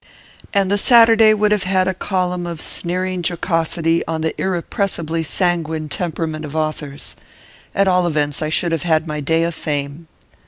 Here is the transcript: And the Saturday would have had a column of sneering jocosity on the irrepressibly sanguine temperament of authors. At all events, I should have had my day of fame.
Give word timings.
And 0.51 0.71
the 0.71 0.79
Saturday 0.79 1.31
would 1.31 1.51
have 1.51 1.61
had 1.61 1.87
a 1.87 1.93
column 1.93 2.47
of 2.47 2.59
sneering 2.59 3.21
jocosity 3.23 4.03
on 4.07 4.21
the 4.21 4.33
irrepressibly 4.41 5.21
sanguine 5.21 5.89
temperament 5.89 6.43
of 6.43 6.55
authors. 6.55 7.15
At 7.75 7.87
all 7.87 8.07
events, 8.07 8.41
I 8.41 8.49
should 8.49 8.71
have 8.71 8.81
had 8.81 9.05
my 9.05 9.19
day 9.19 9.43
of 9.43 9.53
fame. 9.53 10.07